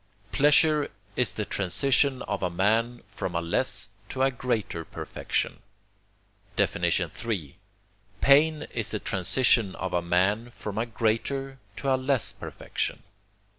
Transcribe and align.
Pleasure 0.31 0.89
is 1.15 1.33
the 1.33 1.45
transition 1.45 2.23
of 2.23 2.41
a 2.41 2.49
man 2.49 3.03
from 3.07 3.35
a 3.35 3.39
less 3.39 3.89
to 4.09 4.23
a 4.23 4.31
greater 4.31 4.83
perfection. 4.83 5.59
III. 6.57 7.57
Pain 8.19 8.63
is 8.73 8.89
the 8.89 8.99
transition 8.99 9.75
of 9.75 9.93
a 9.93 10.01
man 10.01 10.49
from 10.55 10.79
a 10.79 10.87
greater 10.87 11.59
to 11.75 11.93
a 11.93 11.97
less 11.97 12.31
perfection. 12.33 13.03